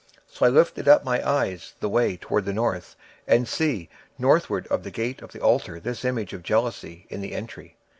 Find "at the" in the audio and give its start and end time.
4.71-4.89